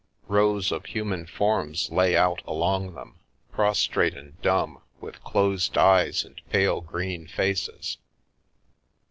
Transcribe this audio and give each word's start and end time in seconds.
Rows 0.27 0.71
of 0.71 0.87
human 0.87 1.27
forms 1.27 1.91
lay 1.91 2.17
out 2.17 2.41
along 2.47 2.95
them, 2.95 3.19
prostrate 3.51 4.15
and 4.17 4.41
dumb, 4.41 4.81
with 4.99 5.23
closed 5.23 5.77
eyes 5.77 6.23
and 6.25 6.41
pale 6.49 6.81
green 6.81 7.27
faces. 7.27 7.99